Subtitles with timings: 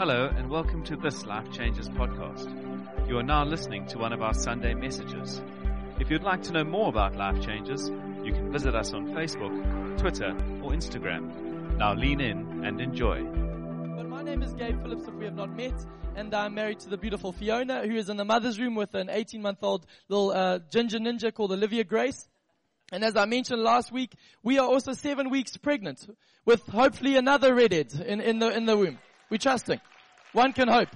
[0.00, 2.48] Hello, and welcome to this Life Changes podcast.
[3.06, 5.42] You are now listening to one of our Sunday messages.
[5.98, 7.90] If you'd like to know more about Life Changes,
[8.24, 10.30] you can visit us on Facebook, Twitter,
[10.62, 11.76] or Instagram.
[11.76, 13.22] Now lean in and enjoy.
[13.22, 15.74] But my name is Gabe Phillips, if we have not met,
[16.16, 19.10] and I'm married to the beautiful Fiona, who is in the mother's room with an
[19.10, 22.26] 18 month old little uh, ginger ninja called Olivia Grace.
[22.90, 26.08] And as I mentioned last week, we are also seven weeks pregnant
[26.46, 28.98] with hopefully another redhead in, in the, in the womb.
[29.28, 29.80] We're trusting.
[30.32, 30.88] One can hope.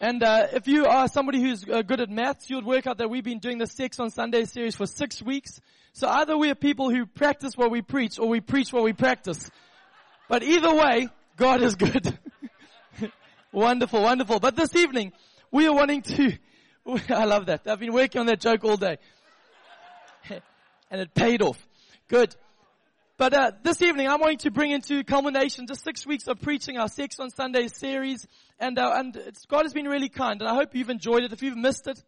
[0.00, 3.08] And uh, if you are somebody who's uh, good at maths, you'll work out that
[3.08, 5.60] we've been doing the Sex on Sunday series for six weeks.
[5.92, 8.92] So either we are people who practice what we preach, or we preach what we
[8.92, 9.50] practice.
[10.28, 12.18] But either way, God is good.
[13.52, 14.40] wonderful, wonderful.
[14.40, 15.12] But this evening,
[15.50, 16.32] we are wanting to.
[17.08, 17.66] I love that.
[17.66, 18.98] I've been working on that joke all day,
[20.90, 21.64] and it paid off.
[22.08, 22.34] Good.
[23.16, 26.78] But uh, this evening, I'm wanting to bring into culmination just six weeks of preaching
[26.78, 28.26] our Sex on Sunday series,
[28.58, 29.16] and uh, and
[29.46, 31.32] God has been really kind, and I hope you've enjoyed it.
[31.32, 32.02] If you've missed it,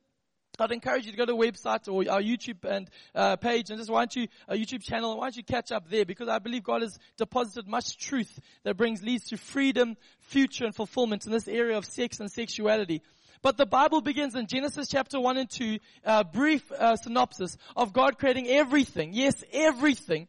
[0.58, 3.78] I'd encourage you to go to the website or our YouTube and uh, page and
[3.78, 6.28] just why don't you our YouTube channel and why don't you catch up there because
[6.28, 11.24] I believe God has deposited much truth that brings leads to freedom, future, and fulfillment
[11.24, 13.00] in this area of sex and sexuality.
[13.42, 17.92] But the Bible begins in Genesis chapter 1 and 2, a brief uh, synopsis of
[17.92, 19.10] God creating everything.
[19.12, 20.26] Yes, everything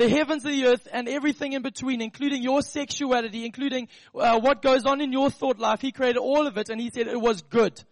[0.00, 4.62] the heavens and the earth and everything in between, including your sexuality, including uh, what
[4.62, 5.82] goes on in your thought life.
[5.82, 7.84] He created all of it and he said it was good.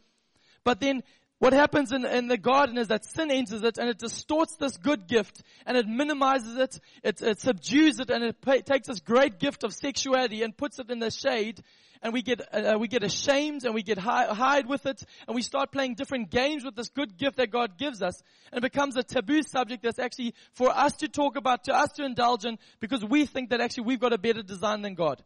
[0.64, 1.02] But then
[1.38, 4.76] what happens in, in, the garden is that sin enters it and it distorts this
[4.76, 9.00] good gift and it minimizes it, it, it subdues it and it pay, takes this
[9.00, 11.62] great gift of sexuality and puts it in the shade
[12.02, 15.34] and we get, uh, we get ashamed and we get hide, hide with it and
[15.36, 18.72] we start playing different games with this good gift that God gives us and it
[18.72, 22.46] becomes a taboo subject that's actually for us to talk about, to us to indulge
[22.46, 25.22] in because we think that actually we've got a better design than God.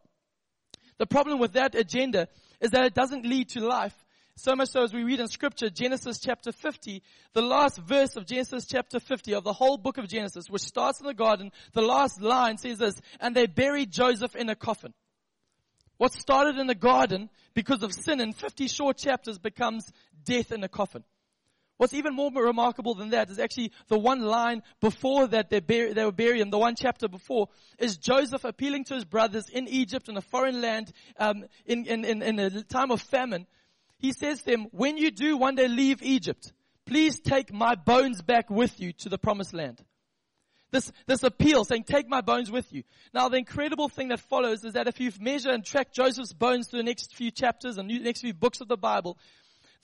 [0.99, 2.29] The problem with that agenda
[2.61, 3.95] is that it doesn't lead to life.
[4.37, 7.03] So much so as we read in scripture, Genesis chapter 50,
[7.35, 11.01] the last verse of Genesis chapter 50 of the whole book of Genesis, which starts
[11.01, 14.95] in the garden, the last line says this, and they buried Joseph in a coffin.
[15.99, 19.93] What started in the garden because of sin in 50 short chapters becomes
[20.25, 21.05] death in a coffin.
[21.77, 25.93] What's even more remarkable than that is actually the one line before that they, bur-
[25.93, 27.49] they were buried the one chapter before,
[27.79, 32.05] is Joseph appealing to his brothers in Egypt in a foreign land, um, in, in,
[32.05, 33.47] in, in a time of famine.
[34.03, 36.53] He says to them, when you do one day leave Egypt,
[36.87, 39.81] please take my bones back with you to the promised land.
[40.73, 42.83] This, this appeal saying, take my bones with you.
[43.15, 46.67] Now the incredible thing that follows is that if you measure and track Joseph's bones
[46.67, 49.19] through the next few chapters and next few books of the Bible,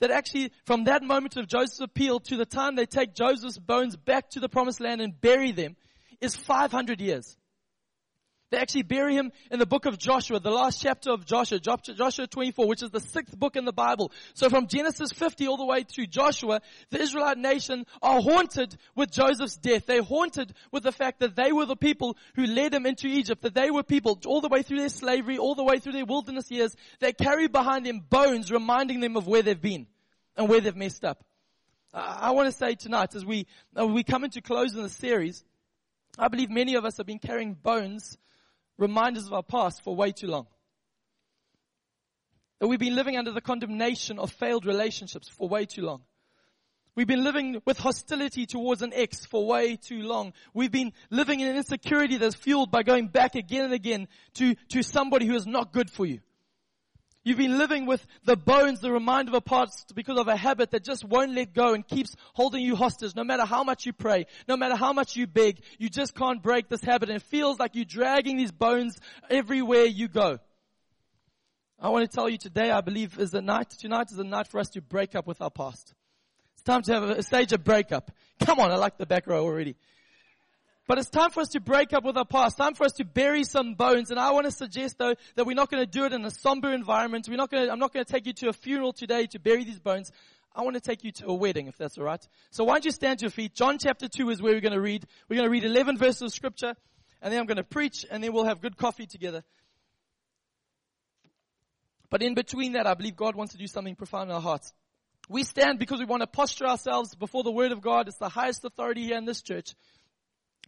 [0.01, 3.95] that actually from that moment of Joseph's appeal to the time they take Joseph's bones
[3.95, 5.77] back to the promised land and bury them
[6.19, 7.37] is 500 years.
[8.51, 12.25] They actually bury him in the book of Joshua, the last chapter of Joshua, Joshua
[12.25, 14.11] 24, which is the sixth book in the Bible.
[14.33, 19.11] So from Genesis 50 all the way through Joshua, the Israelite nation are haunted with
[19.11, 19.85] Joseph's death.
[19.85, 23.43] They're haunted with the fact that they were the people who led them into Egypt,
[23.43, 26.05] that they were people all the way through their slavery, all the way through their
[26.05, 26.75] wilderness years.
[26.99, 29.85] They carry behind them bones reminding them of where they've been
[30.35, 31.23] and where they've messed up.
[31.93, 33.45] I want to say tonight as we,
[33.75, 35.43] as we come into close in the series,
[36.17, 38.17] I believe many of us have been carrying bones
[38.79, 40.47] reminders of our past for way too long.
[42.59, 46.01] That we've been living under the condemnation of failed relationships for way too long.
[46.95, 50.33] We've been living with hostility towards an ex for way too long.
[50.53, 54.55] We've been living in an insecurity that's fueled by going back again and again to,
[54.69, 56.19] to somebody who is not good for you.
[57.29, 60.71] You've been living with the bones, the reminder of a past because of a habit
[60.71, 63.15] that just won't let go and keeps holding you hostage.
[63.15, 66.41] No matter how much you pray, no matter how much you beg, you just can't
[66.41, 68.97] break this habit and it feels like you're dragging these bones
[69.29, 70.39] everywhere you go.
[71.79, 74.47] I want to tell you today, I believe is the night, tonight is the night
[74.47, 75.93] for us to break up with our past.
[76.53, 78.09] It's time to have a stage of breakup.
[78.43, 79.75] Come on, I like the back row already.
[80.89, 82.57] But it's time for us to break up with our past.
[82.57, 84.09] Time for us to bury some bones.
[84.09, 86.31] And I want to suggest though that we're not going to do it in a
[86.31, 87.27] somber environment.
[87.29, 89.37] We're not going to, I'm not going to take you to a funeral today to
[89.37, 90.11] bury these bones.
[90.55, 92.27] I want to take you to a wedding, if that's alright.
[92.49, 93.53] So why don't you stand to your feet?
[93.53, 95.05] John chapter 2 is where we're going to read.
[95.29, 96.73] We're going to read 11 verses of scripture,
[97.21, 99.43] and then I'm going to preach, and then we'll have good coffee together.
[102.09, 104.73] But in between that, I believe God wants to do something profound in our hearts.
[105.29, 108.07] We stand because we want to posture ourselves before the Word of God.
[108.07, 109.75] It's the highest authority here in this church.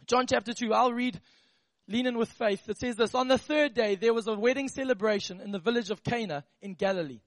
[0.06, 1.20] John chapter 2, I'll read
[1.88, 2.68] Lean in with faith.
[2.68, 5.90] It says this, on the third day there was a wedding celebration in the village
[5.90, 7.20] of Cana in Galilee.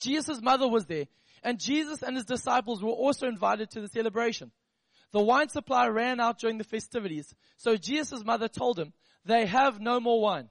[0.00, 1.06] Jesus' mother was there
[1.42, 4.50] and Jesus and his disciples were also invited to the celebration.
[5.12, 7.34] The wine supply ran out during the festivities.
[7.56, 8.92] So Jesus' mother told him,
[9.24, 10.48] they have no more wine.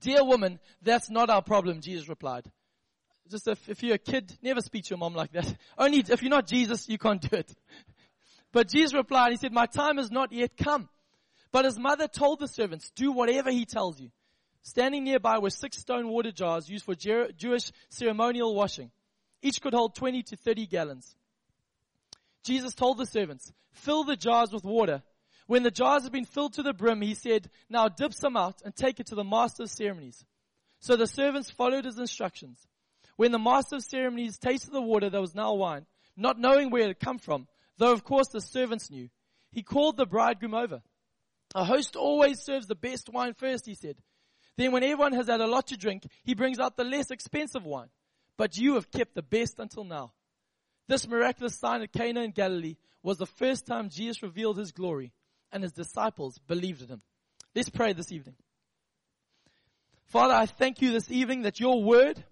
[0.00, 2.50] Dear woman, that's not our problem, Jesus replied.
[3.28, 5.56] Just if, if you're a kid, never speak to your mom like that.
[5.78, 7.54] Only if you're not Jesus, you can't do it.
[8.52, 10.88] But Jesus replied, he said, my time has not yet come.
[11.52, 14.10] But his mother told the servants, do whatever he tells you.
[14.62, 18.90] Standing nearby were six stone water jars used for Jewish ceremonial washing.
[19.42, 21.14] Each could hold 20 to 30 gallons.
[22.42, 25.02] Jesus told the servants, fill the jars with water.
[25.46, 28.62] When the jars had been filled to the brim, he said, now dip some out
[28.64, 30.24] and take it to the master of ceremonies.
[30.78, 32.58] So the servants followed his instructions.
[33.16, 35.86] When the master of ceremonies tasted the water that was now wine,
[36.16, 37.48] not knowing where it had come from,
[37.80, 39.08] though of course the servants knew,
[39.50, 40.82] he called the bridegroom over.
[41.54, 43.96] A host always serves the best wine first, he said.
[44.56, 47.64] Then when everyone has had a lot to drink, he brings out the less expensive
[47.64, 47.88] wine.
[48.36, 50.12] But you have kept the best until now.
[50.86, 55.12] This miraculous sign at Cana in Galilee was the first time Jesus revealed his glory
[55.50, 57.02] and his disciples believed in him.
[57.54, 58.36] Let's pray this evening.
[60.06, 62.22] Father, I thank you this evening that your word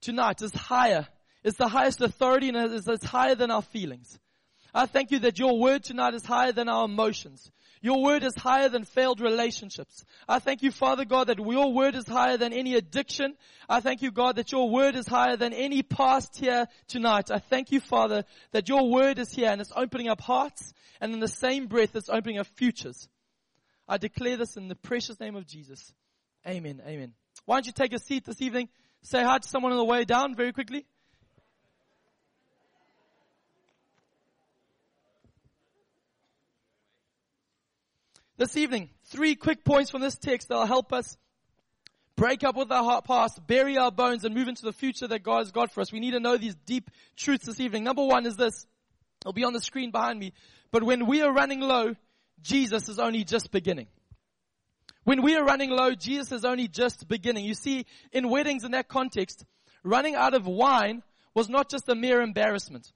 [0.00, 1.06] tonight is higher.
[1.44, 4.18] It's the highest authority and it's higher than our feelings.
[4.78, 7.50] I thank you that your word tonight is higher than our emotions.
[7.82, 10.04] Your word is higher than failed relationships.
[10.28, 13.34] I thank you, Father God, that your word is higher than any addiction.
[13.68, 17.28] I thank you, God, that your word is higher than any past here tonight.
[17.32, 18.22] I thank you, Father,
[18.52, 21.96] that your word is here and it's opening up hearts and in the same breath
[21.96, 23.08] it's opening up futures.
[23.88, 25.92] I declare this in the precious name of Jesus.
[26.46, 26.80] Amen.
[26.86, 27.14] Amen.
[27.46, 28.68] Why don't you take a seat this evening?
[29.02, 30.86] Say hi to someone on the way down very quickly.
[38.38, 41.16] This evening, three quick points from this text that will help us
[42.14, 45.38] break up with our past, bury our bones, and move into the future that God
[45.38, 45.90] has got for us.
[45.90, 47.82] We need to know these deep truths this evening.
[47.82, 48.64] Number one is this.
[49.22, 50.34] It'll be on the screen behind me.
[50.70, 51.96] But when we are running low,
[52.40, 53.88] Jesus is only just beginning.
[55.02, 57.44] When we are running low, Jesus is only just beginning.
[57.44, 59.44] You see, in weddings in that context,
[59.82, 61.02] running out of wine
[61.34, 62.92] was not just a mere embarrassment.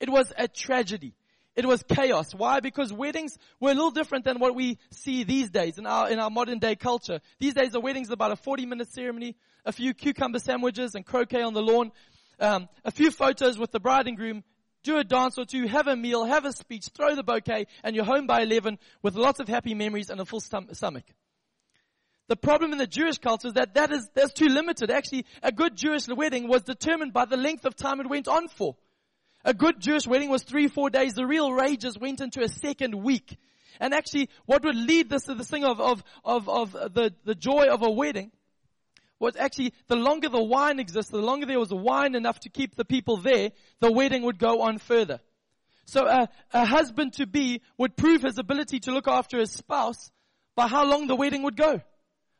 [0.00, 1.14] It was a tragedy.
[1.60, 2.34] It was chaos.
[2.34, 2.60] Why?
[2.60, 6.18] Because weddings were a little different than what we see these days in our, in
[6.18, 7.20] our modern day culture.
[7.38, 9.36] These days a wedding's about a 40 minute ceremony,
[9.66, 11.92] a few cucumber sandwiches and croquet on the lawn,
[12.38, 14.42] um, a few photos with the bride and groom,
[14.84, 17.94] do a dance or two, have a meal, have a speech, throw the bouquet, and
[17.94, 21.04] you're home by 11 with lots of happy memories and a full stomach.
[22.28, 24.90] The problem in the Jewish culture is that that is, that's too limited.
[24.90, 28.48] Actually, a good Jewish wedding was determined by the length of time it went on
[28.48, 28.76] for.
[29.44, 31.14] A good Jewish wedding was three, four days.
[31.14, 33.38] The real rages went into a second week.
[33.80, 37.34] And actually, what would lead this to the thing of, of, of, of the, the
[37.34, 38.30] joy of a wedding
[39.18, 42.74] was actually the longer the wine existed, the longer there was wine enough to keep
[42.74, 45.20] the people there, the wedding would go on further.
[45.84, 50.10] So a, a husband to be would prove his ability to look after his spouse
[50.54, 51.80] by how long the wedding would go.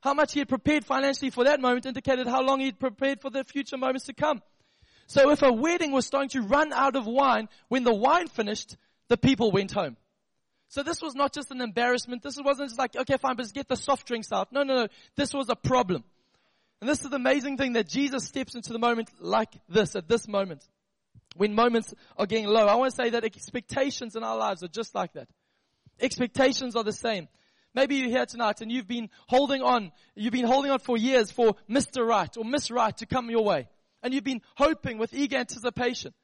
[0.00, 3.30] How much he had prepared financially for that moment indicated how long he'd prepared for
[3.30, 4.40] the future moments to come.
[5.10, 8.76] So if a wedding was starting to run out of wine, when the wine finished,
[9.08, 9.96] the people went home.
[10.68, 12.22] So this was not just an embarrassment.
[12.22, 14.52] This wasn't just like, okay, fine, but just get the soft drinks out.
[14.52, 14.88] No, no, no.
[15.16, 16.04] This was a problem.
[16.80, 20.06] And this is the amazing thing that Jesus steps into the moment like this, at
[20.06, 20.62] this moment.
[21.34, 22.68] When moments are getting low.
[22.68, 25.26] I want to say that expectations in our lives are just like that.
[25.98, 27.26] Expectations are the same.
[27.74, 31.32] Maybe you're here tonight and you've been holding on, you've been holding on for years
[31.32, 32.06] for Mr.
[32.06, 33.66] Right or Miss Right to come your way.
[34.02, 36.14] And you've been hoping with eager anticipation.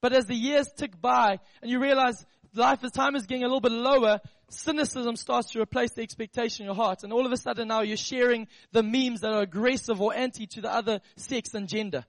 [0.00, 2.24] But as the years tick by and you realize
[2.54, 6.62] life as time is getting a little bit lower, cynicism starts to replace the expectation
[6.62, 7.02] in your heart.
[7.02, 10.46] And all of a sudden now you're sharing the memes that are aggressive or anti
[10.48, 12.04] to the other sex and gender.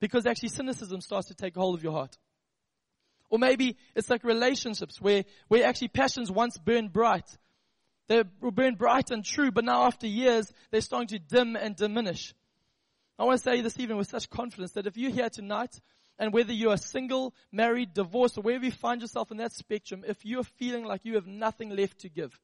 [0.00, 2.16] Because actually cynicism starts to take hold of your heart.
[3.28, 7.26] Or maybe it's like relationships where, where actually passions once burned bright.
[8.08, 11.76] They were burned bright and true, but now after years, they're starting to dim and
[11.76, 12.34] diminish.
[13.20, 15.78] I want to say this evening with such confidence that if you're here tonight,
[16.18, 20.04] and whether you are single, married, divorced, or wherever you find yourself in that spectrum,
[20.08, 22.40] if you're feeling like you have nothing left to give,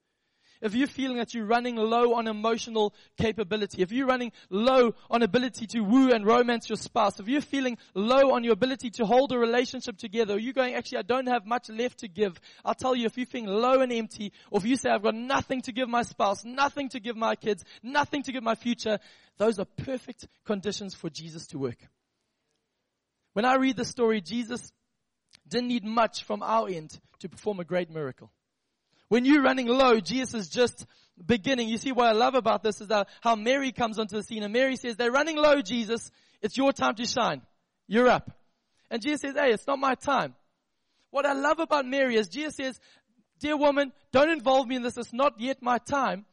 [0.60, 5.22] if you're feeling that you're running low on emotional capability, if you're running low on
[5.22, 9.06] ability to woo and romance your spouse, if you're feeling low on your ability to
[9.06, 12.75] hold a relationship together, you're going, actually, I don't have much left to give, I'll
[12.75, 15.62] tell you, if you're feeling low and empty, or if you say, I've got nothing
[15.62, 18.98] to give my spouse, nothing to give my kids, nothing to give my future,
[19.38, 21.78] those are perfect conditions for Jesus to work.
[23.34, 24.72] When I read the story, Jesus
[25.46, 28.30] didn't need much from our end to perform a great miracle.
[29.08, 30.86] When you're running low, Jesus is just
[31.25, 31.68] beginning.
[31.68, 34.42] You see what I love about this is that how Mary comes onto the scene
[34.42, 36.10] and Mary says, they're running low, Jesus.
[36.42, 37.42] It's your time to shine.
[37.86, 38.30] You're up.
[38.90, 40.34] And Jesus says, hey, it's not my time.
[41.10, 42.80] What I love about Mary is Jesus says,
[43.40, 44.96] dear woman, don't involve me in this.
[44.96, 46.26] It's not yet my time.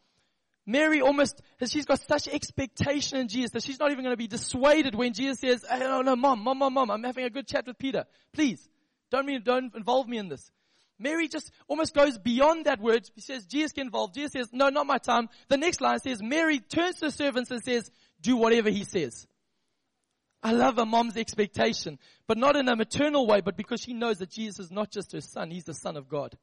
[0.65, 4.27] Mary almost, she's got such expectation in Jesus that she's not even going to be
[4.27, 7.47] dissuaded when Jesus says, hey, no, no, mom, mom, mom, mom, I'm having a good
[7.47, 8.05] chat with Peter.
[8.31, 8.65] Please,
[9.11, 10.51] don't mean, don't involve me in this.
[10.99, 13.09] Mary just almost goes beyond that word.
[13.15, 14.13] He says, Jesus get involved.
[14.13, 15.29] Jesus says, no, not my time.
[15.49, 19.27] The next line says, Mary turns to the servants and says, do whatever he says.
[20.41, 24.17] I love a mom's expectation, but not in a maternal way, but because she knows
[24.17, 26.37] that Jesus is not just her son, he's the son of God.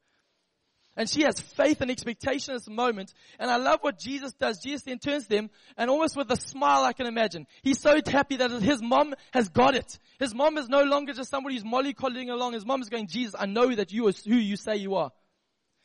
[1.01, 3.15] And she has faith and expectation at this moment.
[3.39, 4.59] And I love what Jesus does.
[4.59, 7.47] Jesus then turns to them and almost with a smile I can imagine.
[7.63, 9.99] He's so happy that his mom has got it.
[10.19, 12.53] His mom is no longer just somebody who's mollycoddling along.
[12.53, 15.11] His mom is going, Jesus, I know that you are who you say you are.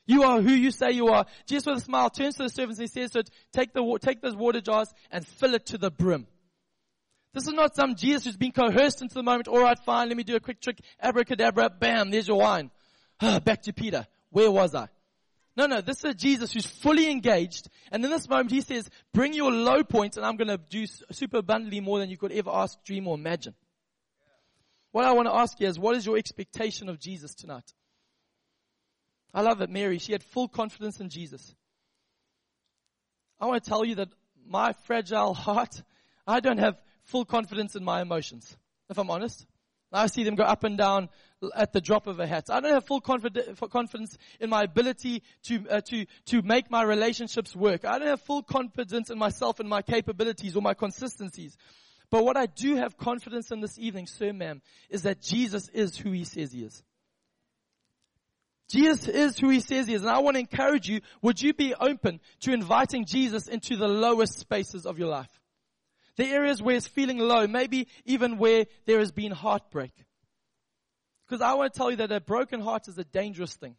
[0.06, 1.26] You are who you say you are.
[1.48, 3.14] Jesus with a smile turns to the servants and he says
[3.54, 6.28] take the, take those water jars and fill it to the brim.
[7.34, 9.48] This is not some Jesus who's been coerced into the moment.
[9.48, 10.10] All right, fine.
[10.10, 10.82] Let me do a quick trick.
[11.02, 11.70] Abracadabra.
[11.70, 12.12] Bam.
[12.12, 12.70] There's your wine.
[13.22, 14.08] Back to Peter.
[14.32, 14.90] Where was I?
[15.58, 17.70] No, no, this is Jesus who's fully engaged.
[17.92, 20.86] And in this moment, he says, bring your low points and I'm going to do
[21.12, 23.54] super abundantly more than you could ever ask, dream, or imagine.
[24.92, 27.74] What I want to ask you is, what is your expectation of Jesus tonight?
[29.34, 31.54] I love it, Mary, she had full confidence in Jesus.
[33.40, 34.10] I want to tell you that
[34.48, 35.84] my fragile heart,
[36.26, 38.58] I don't have full confidence in my emotions,
[38.90, 39.46] if I'm honest.
[39.92, 41.10] I see them go up and down
[41.56, 42.50] at the drop of a hat.
[42.50, 47.56] I don't have full confidence in my ability to, uh, to, to make my relationships
[47.56, 47.86] work.
[47.86, 51.58] I don't have full confidence in myself and my capabilities or my consistencies.
[52.10, 55.98] But what I do have confidence in this evening, sir, ma'am, is that Jesus is
[55.98, 56.84] who he says he is.
[58.70, 60.02] Jesus is who he says he is.
[60.02, 63.88] And I want to encourage you, would you be open to inviting Jesus into the
[63.88, 65.30] lowest spaces of your life?
[66.18, 69.92] The areas where it's feeling low, maybe even where there has been heartbreak.
[71.28, 73.76] Because I want to tell you that a broken heart is a dangerous thing.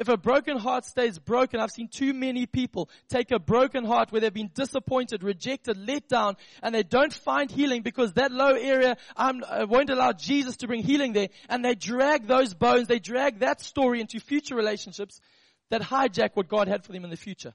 [0.00, 4.10] If a broken heart stays broken, I've seen too many people take a broken heart
[4.10, 8.54] where they've been disappointed, rejected, let down, and they don't find healing because that low
[8.54, 11.28] area I'm, I won't allow Jesus to bring healing there.
[11.50, 15.20] And they drag those bones, they drag that story into future relationships
[15.68, 17.52] that hijack what God had for them in the future.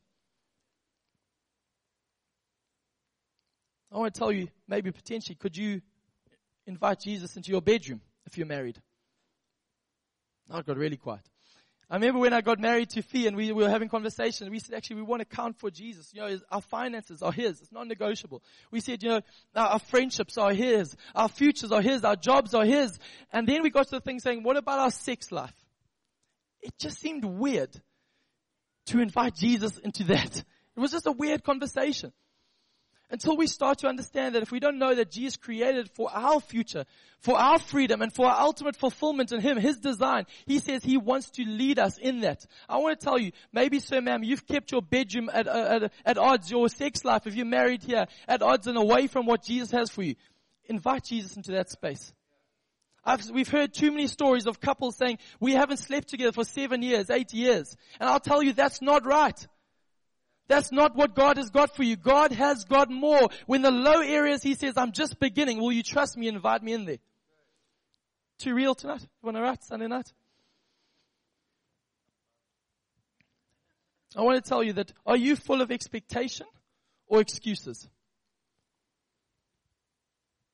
[3.91, 5.81] I want to tell you, maybe potentially, could you
[6.67, 8.79] invite Jesus into your bedroom if you're married?
[10.49, 11.21] I got really quiet.
[11.89, 14.57] I remember when I got married to Fee and we, we were having conversation, we
[14.57, 16.11] said, actually, we want to count for Jesus.
[16.13, 17.61] You know, our finances are His.
[17.61, 18.41] It's non-negotiable.
[18.71, 19.21] We said, you know,
[19.55, 20.95] our, our friendships are His.
[21.13, 22.03] Our futures are His.
[22.03, 22.97] Our jobs are His.
[23.31, 25.53] And then we got to the thing saying, what about our sex life?
[26.61, 27.69] It just seemed weird
[28.87, 30.37] to invite Jesus into that.
[30.37, 32.11] It was just a weird conversation.
[33.15, 36.41] Until we start to understand that if we don't know that Jesus created for our
[36.41, 36.83] future,
[37.21, 40.97] for our freedom and for our ultimate fulfillment in Him, His design, He says He
[40.97, 42.45] wants to lead us in that.
[42.67, 45.93] I want to tell you, maybe sir ma'am, you've kept your bedroom at, uh, at,
[46.05, 49.45] at odds, your sex life, if you're married here, at odds and away from what
[49.45, 50.15] Jesus has for you.
[50.65, 52.11] Invite Jesus into that space.
[53.05, 56.81] I've, we've heard too many stories of couples saying, we haven't slept together for seven
[56.81, 57.77] years, eight years.
[57.97, 59.47] And I'll tell you, that's not right.
[60.47, 61.95] That's not what God has got for you.
[61.95, 63.29] God has got more.
[63.47, 66.61] When the low areas He says, I'm just beginning, will you trust me and invite
[66.61, 66.97] me in there?
[68.37, 69.01] Too real tonight?
[69.01, 70.11] You want to write Sunday night?
[74.15, 76.47] I want to tell you that are you full of expectation
[77.07, 77.87] or excuses?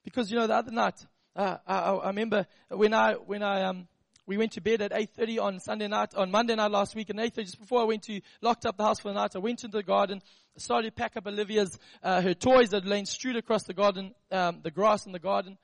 [0.04, 0.96] Because you know the other night,
[1.36, 3.88] uh, I, I, remember when I when I um,
[4.32, 7.20] we went to bed at 8.30 on Sunday night, on Monday night last week, and
[7.20, 9.66] 8.30, just before I went to, locked up the house for the night, I went
[9.66, 10.22] into the garden,
[10.56, 14.62] started to pack up Olivia's, uh, her toys that lain strewed across the garden, um,
[14.64, 15.58] the grass in the garden.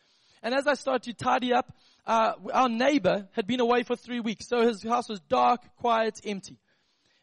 [0.43, 1.74] And as I started to tidy up,
[2.05, 6.19] uh, our neighbor had been away for three weeks, so his house was dark, quiet,
[6.25, 6.59] empty.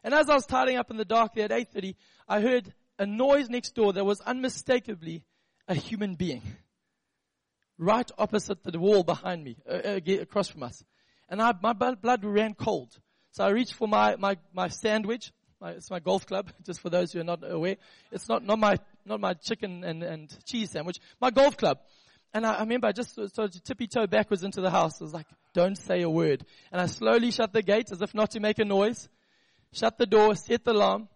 [0.03, 1.93] And as I was tidying up in the dark there at 8.30,
[2.27, 5.25] I heard a noise next door that was unmistakably
[5.67, 6.41] a human being.
[7.77, 10.83] Right opposite the wall behind me, uh, uh across from us
[11.29, 12.97] and I, my blood ran cold.
[13.31, 15.31] So I reached for my, my, my sandwich.
[15.59, 17.77] My, it's my golf club, just for those who are not aware.
[18.11, 20.99] It's not, not my, not my chicken and, and cheese sandwich.
[21.19, 21.79] My golf club.
[22.33, 25.01] And I, I remember I just started tippy toe backwards into the house.
[25.01, 26.45] I was like, don't say a word.
[26.71, 29.09] And I slowly shut the gate as if not to make a noise.
[29.73, 31.09] Shut the door, set the alarm,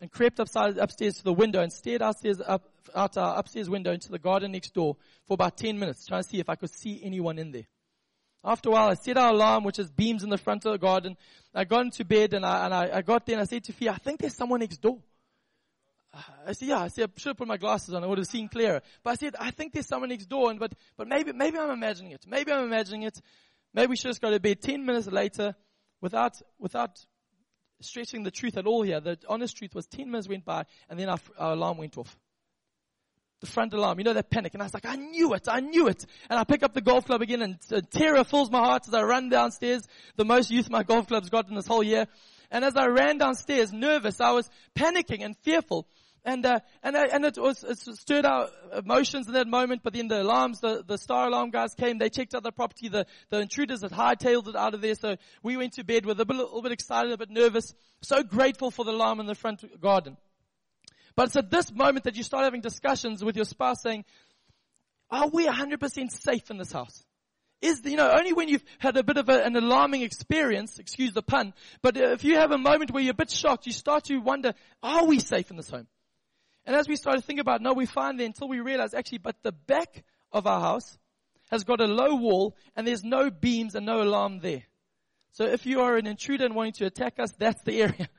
[0.00, 2.62] and crept upside, upstairs to the window and stared outstairs up,
[2.94, 6.28] out our upstairs window into the garden next door for about 10 minutes, trying to
[6.28, 7.66] see if I could see anyone in there.
[8.42, 10.78] After a while, I set our alarm, which is beams in the front of the
[10.78, 11.16] garden.
[11.54, 13.72] I got into bed and I, and I, I got there and I said to
[13.72, 14.98] Fia, I think there's someone next door.
[16.12, 18.02] Uh, I said, yeah, I said, I should have put my glasses on.
[18.02, 18.80] I would have seen clearer.
[19.02, 20.50] But I said, I think there's someone next door.
[20.50, 22.24] And, but, but maybe, maybe I'm imagining it.
[22.26, 23.20] Maybe I'm imagining it.
[23.74, 25.54] Maybe we should just go to bed 10 minutes later
[26.00, 26.98] without, without
[27.80, 29.00] stretching the truth at all here.
[29.00, 32.16] The honest truth was 10 minutes went by and then our, our alarm went off.
[33.40, 34.52] The front alarm, you know that panic.
[34.52, 36.04] And I was like, I knew it, I knew it.
[36.28, 38.92] And I pick up the golf club again and uh, terror fills my heart as
[38.92, 39.86] I run downstairs.
[40.16, 42.06] The most youth my golf club's got in this whole year.
[42.50, 45.86] And as I ran downstairs, nervous, I was panicking and fearful.
[46.24, 50.08] And, uh, and, and it was, it stirred our emotions in that moment, but then
[50.08, 53.40] the alarms, the, the star alarm guys came, they checked out the property, the, the
[53.40, 56.60] intruders had hightailed it out of there, so we went to bed with a little
[56.60, 60.18] bit excited, a bit nervous, so grateful for the alarm in the front garden.
[61.20, 64.06] But it's at this moment that you start having discussions with your spouse saying,
[65.10, 67.04] are we 100% safe in this house?
[67.60, 71.12] Is, you know, only when you've had a bit of a, an alarming experience, excuse
[71.12, 74.04] the pun, but if you have a moment where you're a bit shocked, you start
[74.04, 75.88] to wonder, are we safe in this home?
[76.64, 79.18] And as we start to think about, no, we find there until we realize actually,
[79.18, 80.96] but the back of our house
[81.50, 84.62] has got a low wall and there's no beams and no alarm there.
[85.32, 88.08] So if you are an intruder and wanting to attack us, that's the area.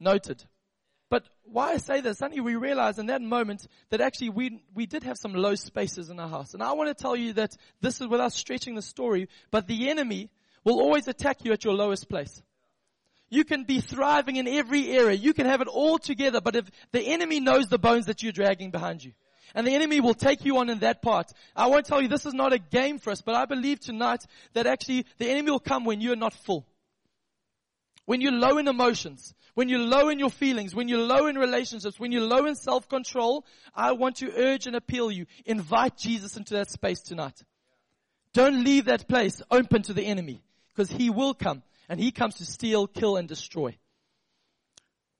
[0.00, 0.44] Noted.
[1.08, 4.86] But why I say this, suddenly we realize in that moment that actually we, we
[4.86, 6.52] did have some low spaces in our house.
[6.52, 9.88] And I want to tell you that this is without stretching the story, but the
[9.88, 10.30] enemy
[10.64, 12.42] will always attack you at your lowest place.
[13.28, 15.16] You can be thriving in every area.
[15.16, 18.32] You can have it all together, but if the enemy knows the bones that you're
[18.32, 19.12] dragging behind you,
[19.54, 21.32] and the enemy will take you on in that part.
[21.54, 24.20] I won't tell you this is not a game for us, but I believe tonight
[24.52, 26.66] that actually the enemy will come when you're not full.
[28.04, 31.36] When you're low in emotions, when you're low in your feelings, when you're low in
[31.36, 33.42] relationships, when you're low in self-control,
[33.74, 35.24] I want to urge and appeal you.
[35.46, 37.42] Invite Jesus into that space tonight.
[38.34, 40.42] Don't leave that place open to the enemy
[40.74, 43.78] because he will come and he comes to steal, kill, and destroy.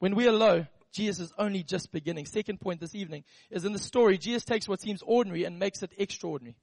[0.00, 2.26] When we are low, Jesus is only just beginning.
[2.26, 5.83] Second point this evening is in the story, Jesus takes what seems ordinary and makes
[5.83, 6.57] it extraordinary.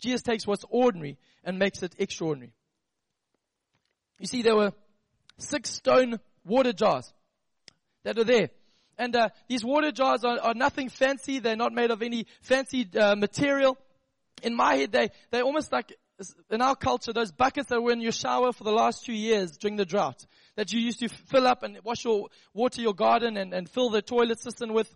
[0.00, 2.54] Jesus takes what's ordinary and makes it extraordinary.
[4.18, 4.72] You see, there were
[5.36, 7.12] six stone water jars
[8.04, 8.50] that are there.
[8.98, 11.38] And uh, these water jars are, are, nothing fancy.
[11.38, 13.78] They're not made of any fancy uh, material.
[14.42, 15.96] In my head, they, they're almost like
[16.50, 19.56] in our culture, those buckets that were in your shower for the last two years
[19.56, 20.24] during the drought,
[20.56, 23.90] that you used to fill up and wash your, water your garden and, and fill
[23.90, 24.94] the toilet cistern with.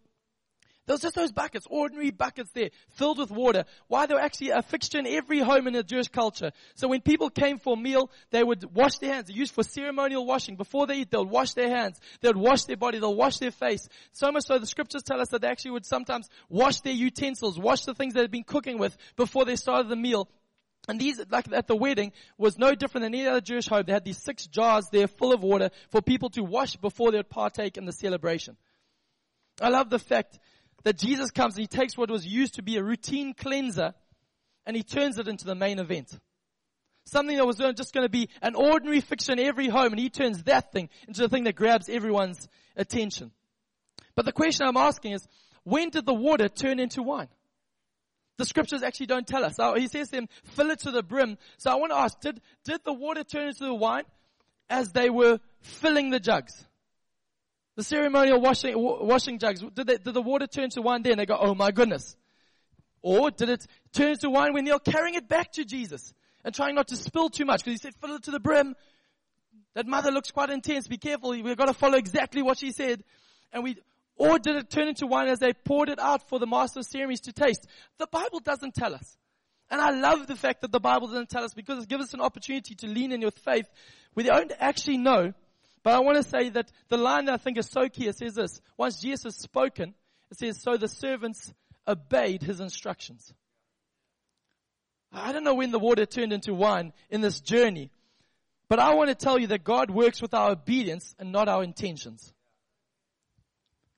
[0.87, 3.64] Those just those buckets, ordinary buckets there, filled with water.
[3.88, 6.53] Why they were actually a fixture in every home in the Jewish culture.
[6.77, 9.27] So when people came for a meal, they would wash their hands.
[9.27, 10.55] They're used for ceremonial washing.
[10.55, 11.99] Before they eat, they'll wash their hands.
[12.20, 13.01] They would wash their body.
[13.01, 13.88] They'll wash their face.
[14.12, 17.59] So much so the scriptures tell us that they actually would sometimes wash their utensils,
[17.59, 20.29] wash the things they had been cooking with before they started the meal.
[20.88, 23.83] And these, like at the wedding, was no different than any other Jewish home.
[23.87, 27.18] They had these six jars there full of water for people to wash before they
[27.18, 28.57] would partake in the celebration.
[29.61, 30.38] I love the fact
[30.85, 33.95] that Jesus comes and he takes what was used to be a routine cleanser
[34.67, 36.19] and he turns it into the main event.
[37.07, 40.11] Something that was just going to be an ordinary fixture in every home and he
[40.11, 43.31] turns that thing into the thing that grabs everyone's attention.
[44.15, 45.27] But the question I'm asking is,
[45.62, 47.29] when did the water turn into wine?
[48.39, 49.57] The scriptures actually don't tell us.
[49.57, 51.39] So he says to them, fill it to the brim.
[51.59, 54.05] So I want to ask, did, did the water turn into the wine
[54.69, 56.67] as they were filling the jugs?
[57.77, 61.21] The ceremonial washing, washing jugs, did, they, did the water turn to wine there and
[61.21, 62.17] they go, oh my goodness?
[63.03, 66.75] Or did it turn to wine when they're carrying it back to Jesus and trying
[66.75, 68.75] not to spill too much because he said fill it to the brim.
[69.75, 70.89] That mother looks quite intense.
[70.89, 71.31] Be careful.
[71.31, 73.05] We've got to follow exactly what she said.
[73.53, 73.77] And we,
[74.17, 76.87] or did it turn into wine as they poured it out for the master of
[76.87, 77.67] ceremonies to taste?
[77.99, 79.19] The Bible doesn't tell us.
[79.71, 82.15] And I love the fact that the Bible doesn't tell us because it gives us
[82.15, 83.69] an opportunity to lean in with faith.
[84.15, 85.35] We don't actually know.
[85.87, 88.18] But I want to say that the line that I think is so key, it
[88.18, 88.61] says this.
[88.77, 89.94] Once Jesus spoken,
[90.33, 91.55] it says, so the servants
[91.87, 93.33] obeyed his instructions.
[95.12, 97.92] I don't know when the water turned into wine in this journey,
[98.68, 101.62] but I want to tell you that God works with our obedience and not our
[101.62, 102.33] intentions.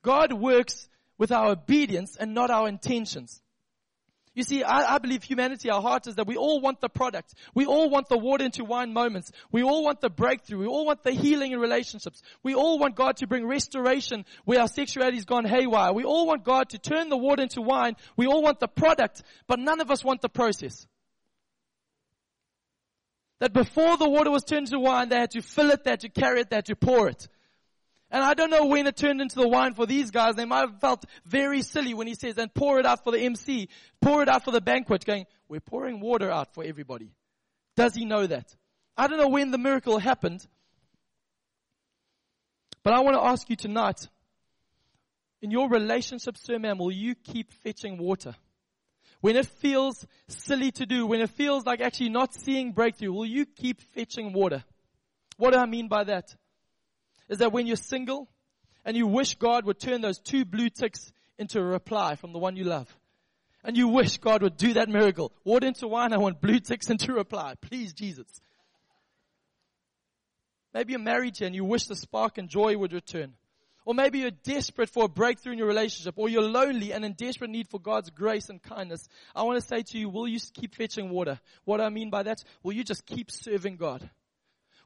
[0.03, 3.41] God works with our obedience and not our intentions.
[4.35, 7.33] You see, I, I, believe humanity, our heart is that we all want the product.
[7.55, 9.31] We all want the water into wine moments.
[9.51, 10.59] We all want the breakthrough.
[10.59, 12.21] We all want the healing in relationships.
[12.43, 15.93] We all want God to bring restoration where our sexuality's gone haywire.
[15.93, 17.95] We all want God to turn the water into wine.
[18.15, 20.85] We all want the product, but none of us want the process.
[23.39, 26.01] That before the water was turned into wine, they had to fill it, they had
[26.01, 27.27] to carry it, they had to pour it.
[28.11, 30.35] And I don't know when it turned into the wine for these guys.
[30.35, 33.19] They might have felt very silly when he says, and pour it out for the
[33.19, 33.69] MC,
[34.01, 37.11] pour it out for the banquet, going, we're pouring water out for everybody.
[37.75, 38.55] Does he know that?
[38.97, 40.45] I don't know when the miracle happened,
[42.83, 44.07] but I want to ask you tonight,
[45.41, 48.35] in your relationship, sir, man, will you keep fetching water?
[49.21, 53.25] When it feels silly to do, when it feels like actually not seeing breakthrough, will
[53.25, 54.63] you keep fetching water?
[55.37, 56.35] What do I mean by that?
[57.29, 58.27] Is that when you're single
[58.83, 62.39] and you wish God would turn those two blue ticks into a reply from the
[62.39, 62.93] one you love.
[63.63, 65.31] And you wish God would do that miracle.
[65.43, 67.55] Water into wine, I want blue ticks into reply.
[67.61, 68.27] Please, Jesus.
[70.73, 73.33] Maybe you're married here and you wish the spark and joy would return.
[73.85, 77.13] Or maybe you're desperate for a breakthrough in your relationship, or you're lonely and in
[77.13, 79.07] desperate need for God's grace and kindness.
[79.35, 81.39] I want to say to you, will you keep fetching water?
[81.63, 84.07] What I mean by that, will you just keep serving God?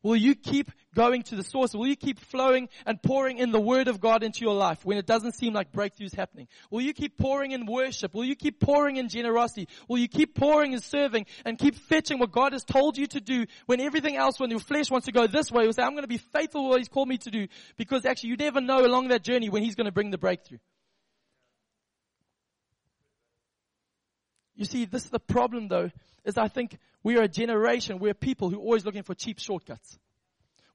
[0.03, 1.73] Will you keep going to the source?
[1.73, 4.97] Will you keep flowing and pouring in the word of God into your life when
[4.97, 6.47] it doesn't seem like breakthroughs happening?
[6.69, 8.13] Will you keep pouring in worship?
[8.13, 9.69] Will you keep pouring in generosity?
[9.87, 13.21] Will you keep pouring in serving and keep fetching what God has told you to
[13.21, 15.91] do when everything else, when your flesh wants to go this way, you'll say, I'm
[15.91, 18.59] going to be faithful to what He's called me to do because actually you never
[18.59, 20.59] know along that journey when He's going to bring the breakthrough.
[24.55, 25.91] You see, this is the problem though,
[26.25, 29.39] is I think we are a generation, we're people who are always looking for cheap
[29.39, 29.97] shortcuts.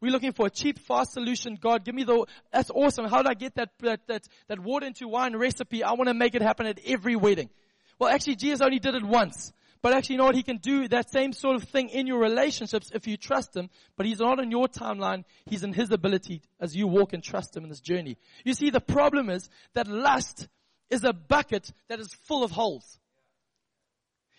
[0.01, 1.59] We're looking for a cheap, fast solution.
[1.61, 3.07] God, give me the, that's awesome.
[3.07, 5.83] How do I get that, that, that, that water into wine recipe?
[5.83, 7.51] I want to make it happen at every wedding.
[7.99, 9.53] Well, actually, Jesus only did it once.
[9.81, 10.35] But actually, you know what?
[10.35, 13.71] He can do that same sort of thing in your relationships if you trust Him.
[13.97, 15.25] But He's not on your timeline.
[15.47, 18.19] He's in His ability as you walk and trust Him in this journey.
[18.45, 20.49] You see, the problem is that lust
[20.91, 22.99] is a bucket that is full of holes.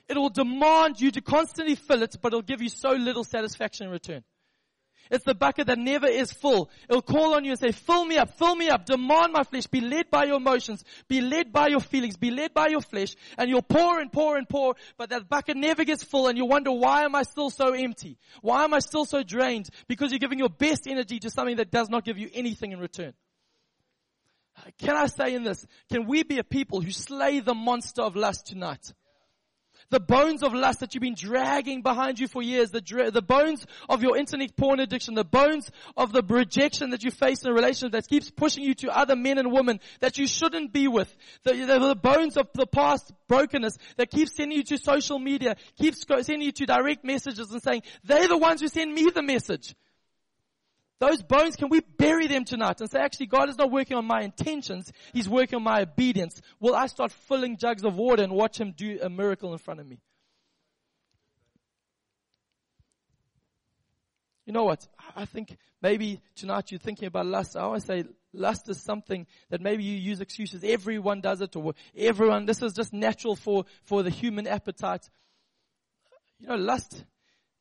[0.09, 3.85] It will demand you to constantly fill it, but it'll give you so little satisfaction
[3.85, 4.23] in return.
[5.11, 6.69] It's the bucket that never is full.
[6.87, 9.65] It'll call on you and say, fill me up, fill me up, demand my flesh,
[9.65, 13.15] be led by your emotions, be led by your feelings, be led by your flesh,
[13.37, 16.45] and you'll pour and pour and pour, but that bucket never gets full and you
[16.45, 18.17] wonder, why am I still so empty?
[18.41, 19.69] Why am I still so drained?
[19.87, 22.79] Because you're giving your best energy to something that does not give you anything in
[22.79, 23.13] return.
[24.77, 28.15] Can I say in this, can we be a people who slay the monster of
[28.15, 28.93] lust tonight?
[29.91, 33.23] The bones of lust that you've been dragging behind you for years, the, dra- the
[33.23, 37.49] bones of your internet porn addiction, the bones of the rejection that you face in
[37.49, 40.87] a relationship that keeps pushing you to other men and women that you shouldn't be
[40.87, 45.17] with, the, the, the bones of the past brokenness that keeps sending you to social
[45.17, 49.09] media, keeps sending you to direct messages and saying, they're the ones who send me
[49.09, 49.75] the message.
[50.99, 54.05] Those bones, can we bury them tonight and say, actually, God is not working on
[54.05, 54.91] my intentions.
[55.13, 56.41] He's working on my obedience.
[56.59, 59.79] Will I start filling jugs of water and watch Him do a miracle in front
[59.79, 59.99] of me?
[64.45, 64.85] You know what?
[65.15, 67.55] I think maybe tonight you're thinking about lust.
[67.55, 70.63] I always say lust is something that maybe you use excuses.
[70.63, 75.07] Everyone does it or everyone, this is just natural for, for the human appetite.
[76.39, 77.05] You know, lust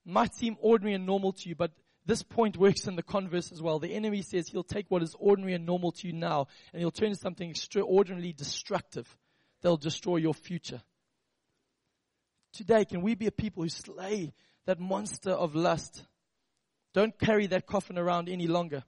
[0.04, 1.72] might seem ordinary and normal to you, but
[2.08, 3.78] this point works in the converse as well.
[3.78, 6.90] The enemy says he'll take what is ordinary and normal to you now and he'll
[6.90, 9.14] turn something extraordinarily destructive.
[9.60, 10.80] They'll destroy your future.
[12.54, 14.32] Today, can we be a people who slay
[14.64, 16.02] that monster of lust?
[16.94, 18.84] Don't carry that coffin around any longer.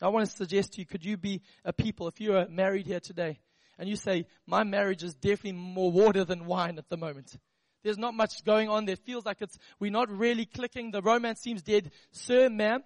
[0.00, 2.88] I want to suggest to you, could you be a people, if you are married
[2.88, 3.38] here today,
[3.78, 7.36] and you say, my marriage is definitely more water than wine at the moment.
[7.82, 8.96] There's not much going on there.
[8.96, 10.90] Feels like it's, we're not really clicking.
[10.90, 11.90] The romance seems dead.
[12.10, 12.82] Sir, ma'am,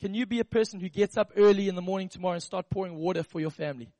[0.00, 2.70] can you be a person who gets up early in the morning tomorrow and start
[2.70, 3.92] pouring water for your family?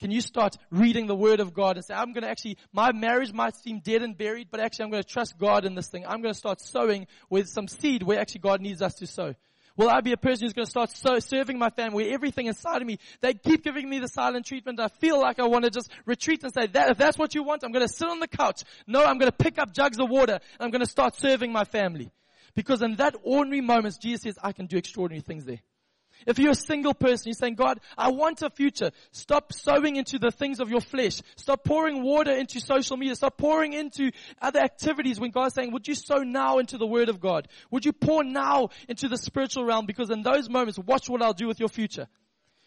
[0.00, 2.90] Can you start reading the word of God and say, I'm going to actually, my
[2.90, 5.86] marriage might seem dead and buried, but actually I'm going to trust God in this
[5.86, 6.04] thing.
[6.04, 9.34] I'm going to start sowing with some seed where actually God needs us to sow.
[9.76, 12.82] Will I be a person who's going to start so serving my family everything inside
[12.82, 14.80] of me, they keep giving me the silent treatment.
[14.80, 17.42] I feel like I want to just retreat and say that if that's what you
[17.42, 18.64] want, I'm going to sit on the couch.
[18.86, 21.52] No, I'm going to pick up jugs of water and I'm going to start serving
[21.52, 22.10] my family.
[22.54, 25.60] Because in that ordinary moments, Jesus says, I can do extraordinary things there.
[26.26, 28.90] If you're a single person, you're saying, God, I want a future.
[29.10, 31.20] Stop sowing into the things of your flesh.
[31.36, 33.14] Stop pouring water into social media.
[33.14, 37.08] Stop pouring into other activities when God's saying, would you sow now into the word
[37.08, 37.48] of God?
[37.70, 39.86] Would you pour now into the spiritual realm?
[39.86, 42.06] Because in those moments, watch what I'll do with your future.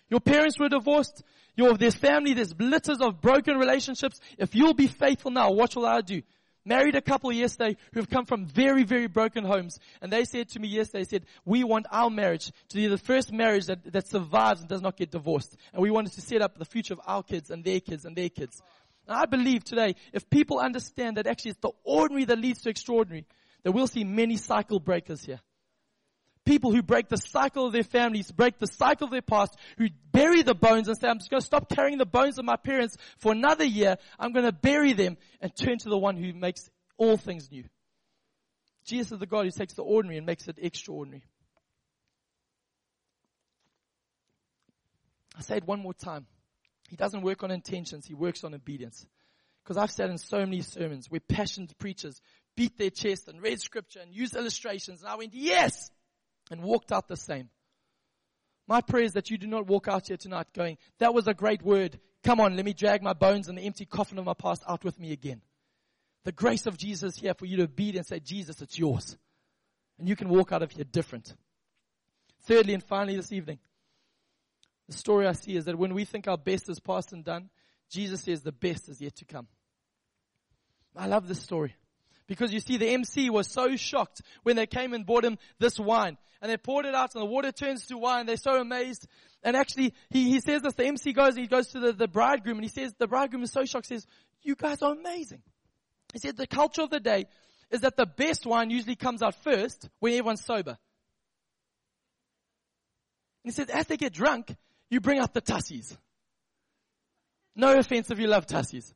[0.09, 1.23] Your parents were divorced.
[1.55, 4.19] Your, there's family, there's litters of broken relationships.
[4.37, 6.21] If you'll be faithful now, watch what I'll do
[6.65, 9.79] married a couple yesterday who have come from very, very broken homes.
[10.01, 12.97] And they said to me yesterday, they said, we want our marriage to be the
[12.97, 15.55] first marriage that, that survives and does not get divorced.
[15.73, 18.15] And we wanted to set up the future of our kids and their kids and
[18.15, 18.61] their kids.
[19.07, 22.69] And I believe today, if people understand that actually it's the ordinary that leads to
[22.69, 23.25] extraordinary,
[23.63, 25.39] that we'll see many cycle breakers here
[26.45, 29.87] people who break the cycle of their families, break the cycle of their past, who
[30.11, 32.55] bury the bones and say, I'm just going to stop carrying the bones of my
[32.55, 33.97] parents for another year.
[34.19, 37.63] I'm going to bury them and turn to the one who makes all things new.
[38.85, 41.23] Jesus is the God who takes the ordinary and makes it extraordinary.
[45.37, 46.27] I say it one more time.
[46.89, 49.05] He doesn't work on intentions, he works on obedience.
[49.63, 52.21] Because I've sat in so many sermons where passionate preachers
[52.55, 55.89] beat their chest and read scripture and use illustrations, and I went, yes!
[56.51, 57.49] And walked out the same.
[58.67, 61.33] My prayer is that you do not walk out here tonight going, that was a
[61.33, 61.99] great word.
[62.23, 64.83] Come on, let me drag my bones and the empty coffin of my past out
[64.83, 65.41] with me again.
[66.23, 69.15] The grace of Jesus here for you to be and say, Jesus, it's yours.
[69.99, 71.35] And you can walk out of here different.
[72.43, 73.59] Thirdly and finally this evening,
[74.89, 77.49] the story I see is that when we think our best is past and done,
[77.91, 79.47] Jesus says the best is yet to come.
[80.95, 81.75] I love this story.
[82.27, 85.79] Because you see, the MC was so shocked when they came and brought him this
[85.79, 86.17] wine.
[86.41, 88.25] And they poured it out and the water turns to wine.
[88.25, 89.07] They're so amazed.
[89.43, 92.57] And actually, he, he says this, the MC goes, he goes to the, the bridegroom
[92.57, 94.05] and he says, the bridegroom is so shocked, says,
[94.41, 95.41] you guys are amazing.
[96.13, 97.25] He said the culture of the day
[97.71, 100.77] is that the best wine usually comes out first when everyone's sober.
[103.43, 104.55] And he said, as they get drunk,
[104.89, 105.95] you bring out the Tassies.
[107.55, 108.93] No offense if you love Tassies.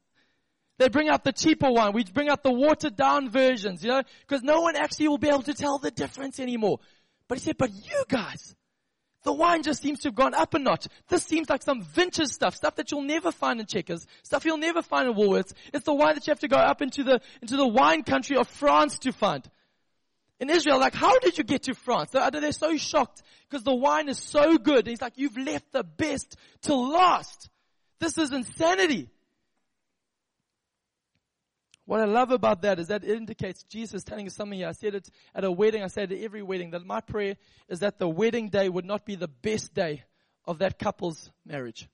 [0.79, 1.91] They bring out the cheaper one.
[1.91, 5.27] We bring out the watered down versions, you know, because no one actually will be
[5.27, 6.79] able to tell the difference anymore.
[7.27, 8.55] But he said, but you guys,
[9.23, 10.87] the wine just seems to have gone up a notch.
[11.09, 14.57] This seems like some vintage stuff, stuff that you'll never find in Checkers, stuff you'll
[14.57, 15.51] never find in Woolworths.
[15.73, 18.37] It's the wine that you have to go up into the, into the wine country
[18.37, 19.45] of France to find.
[20.39, 22.11] In Israel, like, how did you get to France?
[22.11, 24.79] They're, they're so shocked because the wine is so good.
[24.79, 27.49] And he's like, you've left the best to last.
[27.99, 29.09] This is insanity.
[31.89, 34.67] What I love about that is that it indicates Jesus telling us something here.
[34.67, 35.81] I said it at a wedding.
[35.81, 37.35] I said at every wedding that my prayer
[37.67, 40.03] is that the wedding day would not be the best day
[40.45, 41.89] of that couple's marriage.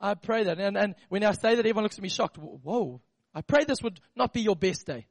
[0.00, 0.58] I pray that.
[0.58, 2.38] And, and when I say that, everyone looks at me shocked.
[2.38, 3.02] Whoa.
[3.34, 5.06] I pray this would not be your best day.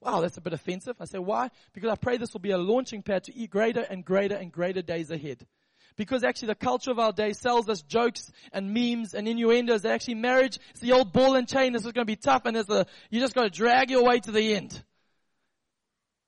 [0.00, 0.96] Wow, that's a bit offensive.
[0.98, 1.50] I say, why?
[1.74, 4.50] Because I pray this will be a launching pad to eat greater and greater and
[4.50, 5.46] greater days ahead.
[5.96, 9.92] Because actually the culture of our day sells us jokes and memes and innuendos that
[9.92, 11.72] actually marriage is the old ball and chain.
[11.72, 14.04] This is going to be tough and there's the, you just got to drag your
[14.04, 14.82] way to the end.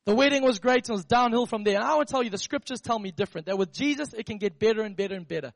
[0.06, 1.74] The wedding was great and it was downhill from there.
[1.74, 3.46] And I want to tell you, the scriptures tell me different.
[3.46, 5.52] That with Jesus, it can get better and better and better.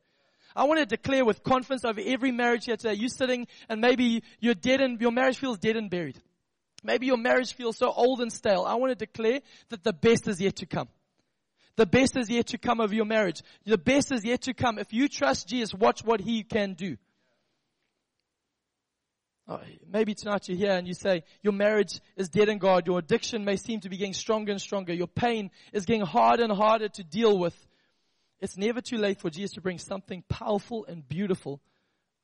[0.54, 2.92] I want to declare with confidence over every marriage here today.
[2.92, 6.20] You're sitting and maybe you're dead and your marriage feels dead and buried.
[6.84, 8.64] Maybe your marriage feels so old and stale.
[8.66, 10.88] I want to declare that the best is yet to come.
[11.76, 13.42] The best is yet to come of your marriage.
[13.64, 14.78] The best is yet to come.
[14.78, 16.96] If you trust Jesus, watch what He can do.
[19.48, 22.86] Oh, maybe tonight you're here and you say your marriage is dead in God.
[22.86, 24.92] Your addiction may seem to be getting stronger and stronger.
[24.92, 27.56] Your pain is getting harder and harder to deal with.
[28.40, 31.60] It's never too late for Jesus to bring something powerful and beautiful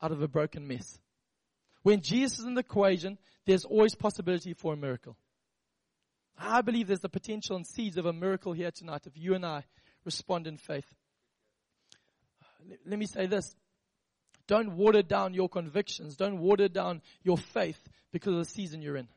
[0.01, 0.99] out of a broken mess.
[1.83, 5.17] When Jesus is in the equation, there's always possibility for a miracle.
[6.39, 9.45] I believe there's the potential and seeds of a miracle here tonight if you and
[9.45, 9.65] I
[10.05, 10.87] respond in faith.
[12.87, 13.55] Let me say this.
[14.47, 16.17] Don't water down your convictions.
[16.17, 17.79] Don't water down your faith
[18.13, 19.09] because of the season you're in.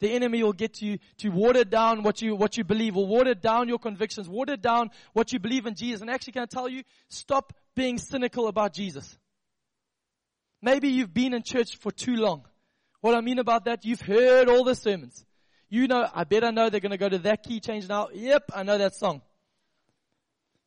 [0.00, 3.34] The enemy will get you to water down what you, what you believe, will water
[3.34, 6.00] down your convictions, water down what you believe in Jesus.
[6.00, 9.16] And actually, can I tell you, stop being cynical about Jesus.
[10.60, 12.44] Maybe you've been in church for too long.
[13.00, 15.24] What I mean about that, you've heard all the sermons.
[15.72, 18.08] You know, I better know they're going to go to that key change now.
[18.12, 19.22] Yep, I know that song.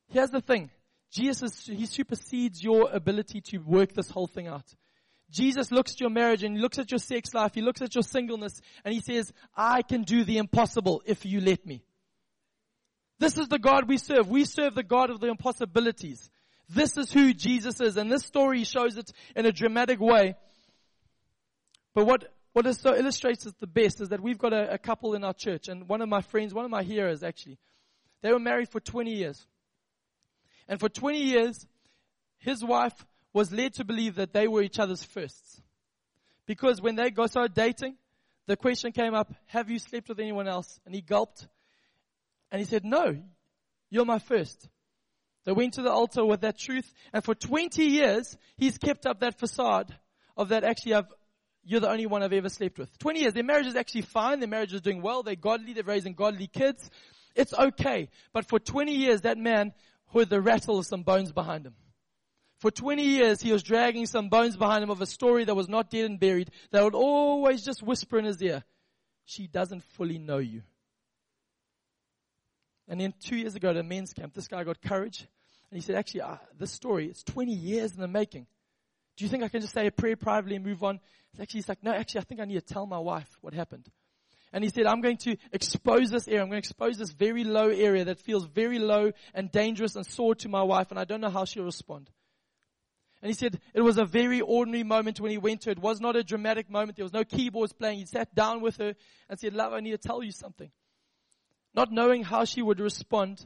[0.07, 0.71] Here's the thing.
[1.11, 4.65] Jesus, he supersedes your ability to work this whole thing out.
[5.29, 7.93] Jesus looks at your marriage and he looks at your sex life, he looks at
[7.93, 11.83] your singleness, and he says, I can do the impossible if you let me.
[13.19, 14.27] This is the God we serve.
[14.27, 16.31] We serve the God of the impossibilities.
[16.67, 20.35] This is who Jesus is, and this story shows it in a dramatic way.
[21.93, 24.77] But what what is so illustrates it the best is that we've got a, a
[24.77, 27.57] couple in our church, and one of my friends, one of my heroes actually,
[28.21, 29.45] they were married for 20 years.
[30.69, 31.67] And for 20 years,
[32.37, 32.93] his wife
[33.33, 35.61] was led to believe that they were each other's firsts.
[36.45, 37.97] Because when they got started dating,
[38.47, 40.79] the question came up, have you slept with anyone else?
[40.85, 41.45] And he gulped.
[42.53, 43.21] And he said, no,
[43.89, 44.69] you're my first.
[45.43, 46.89] They went to the altar with that truth.
[47.11, 49.93] And for 20 years, he's kept up that facade
[50.37, 51.13] of that actually I've,
[51.65, 52.95] you're the only one I've ever slept with.
[52.99, 53.33] 20 years.
[53.33, 54.39] Their marriage is actually fine.
[54.39, 55.23] Their marriage is doing well.
[55.23, 55.73] They're godly.
[55.73, 56.89] They're raising godly kids.
[57.35, 58.09] It's okay.
[58.31, 59.73] But for 20 years, that man
[60.13, 61.73] heard the rattle of some bones behind him.
[62.59, 65.67] For 20 years, he was dragging some bones behind him of a story that was
[65.67, 68.63] not dead and buried that would always just whisper in his ear,
[69.25, 70.61] she doesn't fully know you.
[72.87, 75.27] And then two years ago at a men's camp, this guy got courage
[75.69, 78.47] and he said, actually, uh, this story, it's 20 years in the making.
[79.17, 80.99] Do you think I can just say a prayer privately and move on?
[81.39, 83.87] Actually, he's like, no, actually, I think I need to tell my wife what happened.
[84.53, 86.41] And he said, I'm going to expose this area.
[86.41, 90.05] I'm going to expose this very low area that feels very low and dangerous and
[90.05, 92.09] sore to my wife, and I don't know how she'll respond.
[93.21, 95.71] And he said, it was a very ordinary moment when he went to her.
[95.71, 96.95] It was not a dramatic moment.
[96.95, 97.99] There was no keyboards playing.
[97.99, 98.93] He sat down with her
[99.29, 100.69] and said, love, I need to tell you something.
[101.73, 103.45] Not knowing how she would respond,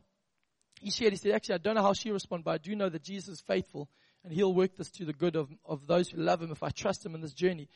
[0.81, 2.89] he shared, he said, actually, I don't know how she'll respond, but I do know
[2.89, 3.89] that Jesus is faithful
[4.23, 6.69] and he'll work this to the good of, of those who love him if I
[6.69, 7.69] trust him in this journey.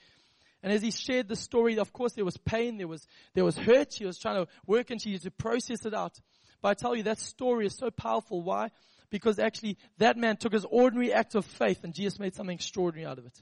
[0.61, 3.57] And as he shared the story, of course, there was pain, there was, there was
[3.57, 3.93] hurt.
[3.93, 6.17] She was trying to work and she to process it out.
[6.61, 8.41] But I tell you, that story is so powerful.
[8.41, 8.69] Why?
[9.09, 13.05] Because actually, that man took his ordinary act of faith and Jesus made something extraordinary
[13.05, 13.41] out of it.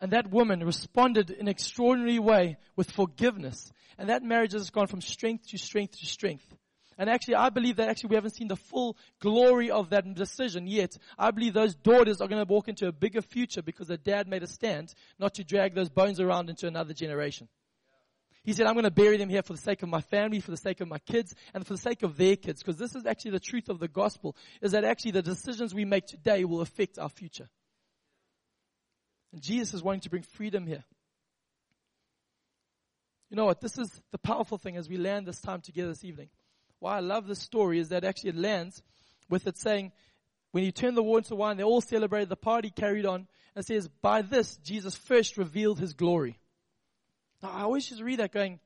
[0.00, 3.72] And that woman responded in an extraordinary way with forgiveness.
[3.98, 6.46] And that marriage has gone from strength to strength to strength.
[6.98, 10.66] And actually, I believe that actually we haven't seen the full glory of that decision
[10.66, 10.98] yet.
[11.16, 14.26] I believe those daughters are going to walk into a bigger future because their dad
[14.26, 17.48] made a stand not to drag those bones around into another generation.
[18.42, 20.50] He said, I'm going to bury them here for the sake of my family, for
[20.50, 22.62] the sake of my kids, and for the sake of their kids.
[22.62, 25.84] Because this is actually the truth of the gospel, is that actually the decisions we
[25.84, 27.48] make today will affect our future.
[29.32, 30.82] And Jesus is wanting to bring freedom here.
[33.30, 33.60] You know what?
[33.60, 36.30] This is the powerful thing as we land this time together this evening
[36.80, 38.82] why I love this story is that actually it lands
[39.28, 39.92] with it saying,
[40.52, 43.64] when you turn the water into wine, they all celebrated, the party carried on, and
[43.64, 46.38] says, by this, Jesus first revealed his glory.
[47.42, 48.60] Now, I always just read that going,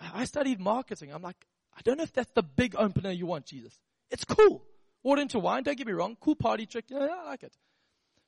[0.00, 1.12] I studied marketing.
[1.12, 3.78] I'm like, I don't know if that's the big opener you want, Jesus.
[4.10, 4.62] It's cool.
[5.02, 6.16] Water into wine, don't get me wrong.
[6.20, 6.86] Cool party trick.
[6.88, 7.56] Yeah, I like it.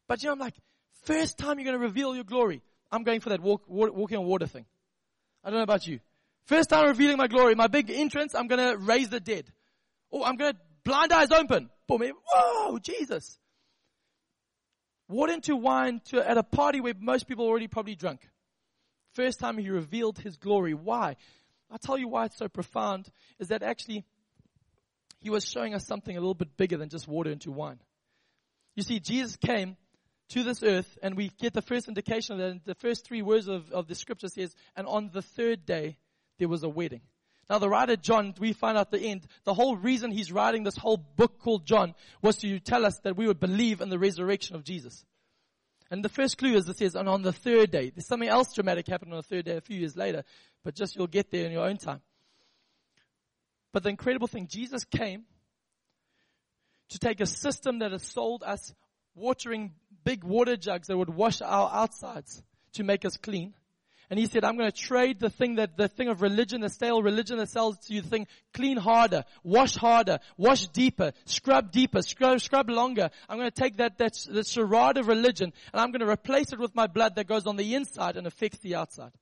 [0.09, 0.55] But you know, I'm like,
[1.03, 4.19] first time you're going to reveal your glory, I'm going for that walk, walk, walking
[4.19, 4.65] on water thing.
[5.43, 6.01] I don't know about you.
[6.47, 9.51] First time revealing my glory, my big entrance, I'm gonna raise the dead.
[10.13, 11.71] Oh, I'm gonna blind eyes open.
[11.87, 12.03] Boom.
[12.33, 13.39] Whoa, Jesus.
[15.09, 18.29] Water into wine to, at a party where most people already probably drunk.
[19.15, 20.75] First time he revealed his glory.
[20.75, 21.17] Why?
[21.71, 24.05] I'll tell you why it's so profound is that actually
[25.21, 27.81] he was showing us something a little bit bigger than just water into wine.
[28.77, 29.77] You see, Jesus came
[30.31, 32.65] to this earth and we get the first indication of that.
[32.65, 35.97] The first three words of, of the scripture says, and on the third day,
[36.39, 37.01] there was a wedding.
[37.49, 40.77] Now the writer John, we find out the end, the whole reason he's writing this
[40.77, 44.57] whole book called John was to tell us that we would believe in the resurrection
[44.57, 45.05] of Jesus.
[45.91, 48.55] And the first clue is it says, and on the third day, there's something else
[48.55, 50.25] dramatic happened on the third day a few years later,
[50.65, 52.01] but just you'll get there in your own time.
[53.73, 55.25] But the incredible thing, Jesus came
[56.89, 58.73] to take a system that has sold us
[59.15, 59.73] watering
[60.05, 62.43] big water jugs that would wash our outsides
[62.75, 63.55] to make us clean
[64.11, 66.69] and he said, I'm going to trade the thing that, the thing of religion, the
[66.69, 71.71] stale religion that sells to you the thing, clean harder, wash harder, wash deeper, scrub
[71.73, 73.11] deeper, scrub, scrub longer.
[73.29, 76.53] I'm going to take that, that, that charade of religion and I'm going to replace
[76.53, 79.13] it with my blood that goes on the inside and affects the outside.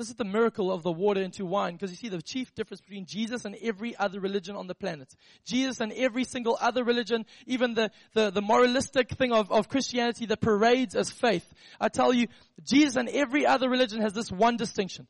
[0.00, 2.80] This is the miracle of the water into wine because you see the chief difference
[2.80, 5.14] between Jesus and every other religion on the planet.
[5.44, 10.24] Jesus and every single other religion, even the, the, the moralistic thing of, of Christianity
[10.24, 11.44] that parades as faith.
[11.78, 12.28] I tell you,
[12.64, 15.06] Jesus and every other religion has this one distinction.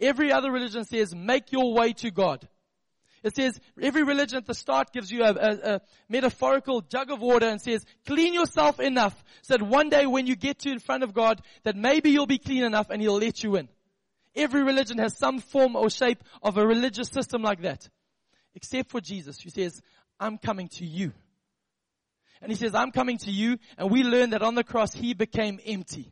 [0.00, 2.48] Every other religion says, make your way to God.
[3.24, 7.18] It says, every religion at the start gives you a, a, a, metaphorical jug of
[7.18, 10.78] water and says, clean yourself enough so that one day when you get to in
[10.78, 13.68] front of God, that maybe you'll be clean enough and He'll let you in.
[14.40, 17.88] Every religion has some form or shape of a religious system like that.
[18.54, 19.82] Except for Jesus, who says,
[20.18, 21.12] I'm coming to you.
[22.40, 23.58] And he says, I'm coming to you.
[23.76, 26.10] And we learn that on the cross, he became empty.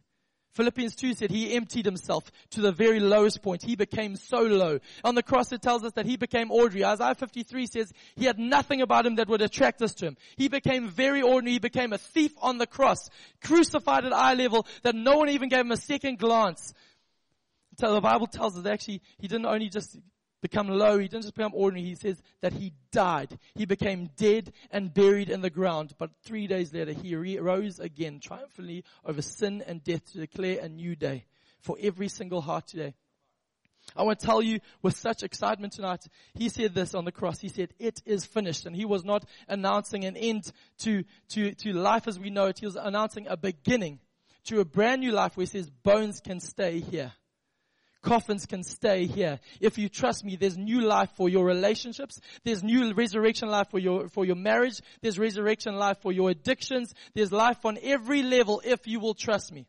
[0.53, 3.63] Philippians 2 said he emptied himself to the very lowest point.
[3.63, 4.81] He became so low.
[5.05, 6.85] On the cross it tells us that he became ordinary.
[6.85, 10.17] Isaiah 53 says he had nothing about him that would attract us to him.
[10.37, 11.53] He became very ordinary.
[11.53, 13.09] He became a thief on the cross,
[13.41, 16.75] crucified at eye level that no one even gave him a second glance.
[17.79, 19.97] So the Bible tells us that actually he didn't only just
[20.41, 23.39] become low, he didn't just become ordinary, he says that he died.
[23.55, 25.95] He became dead and buried in the ground.
[25.99, 30.69] But three days later he rose again triumphantly over sin and death to declare a
[30.69, 31.25] new day
[31.61, 32.95] for every single heart today.
[33.97, 37.39] I want to tell you with such excitement tonight, he said this on the cross.
[37.39, 38.67] He said, it is finished.
[38.67, 42.59] And he was not announcing an end to, to, to life as we know it.
[42.59, 44.01] He was announcing a beginning
[44.45, 47.13] to a brand new life where he says bones can stay here
[48.03, 49.41] coffins can stay here.
[49.61, 52.21] If you trust me, there's new life for your relationships.
[52.45, 54.81] There's new resurrection life for your, for your marriage.
[55.03, 56.95] There's resurrection life for your addictions.
[57.15, 59.67] There's life on every level if you will trust me.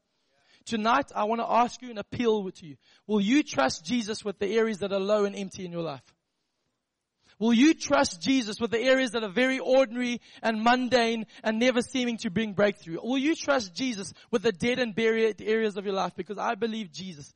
[0.66, 2.76] Tonight, I want to ask you and appeal to you.
[3.08, 6.04] Will you trust Jesus with the areas that are low and empty in your life?
[7.40, 11.82] Will you trust Jesus with the areas that are very ordinary and mundane and never
[11.82, 13.00] seeming to bring breakthrough?
[13.02, 16.14] Will you trust Jesus with the dead and buried areas of your life?
[16.18, 17.34] Because I believe Jesus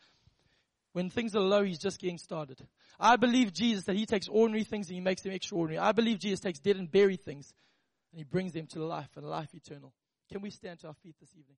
[0.94, 2.66] when things are low, he's just getting started.
[3.00, 5.80] I believe Jesus that he takes ordinary things and he makes them extraordinary.
[5.80, 7.54] I believe Jesus takes dead and buried things
[8.12, 9.94] and he brings them to life and life eternal.
[10.32, 11.58] Can we stand to our feet this evening?